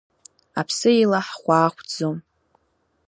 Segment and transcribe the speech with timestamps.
[0.59, 2.17] Аԥсы ила ҳхәаахәҭӡом.